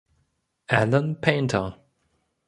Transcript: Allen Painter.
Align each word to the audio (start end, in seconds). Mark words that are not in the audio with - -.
Allen 0.65 1.21
Painter. 1.21 1.75